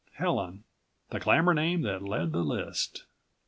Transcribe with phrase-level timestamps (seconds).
[0.13, 0.63] Helen,
[1.11, 3.03] the glamor name that led the list.